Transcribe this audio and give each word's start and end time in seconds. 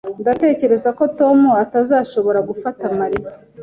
Ndatekereza 0.21 0.89
ko 0.97 1.03
Tom 1.19 1.39
atazashobora 1.63 2.39
gufata 2.49 2.83
Mariya 2.99 3.29